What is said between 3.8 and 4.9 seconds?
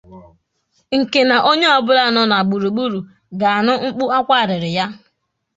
mkpu ákwá àrịrị ya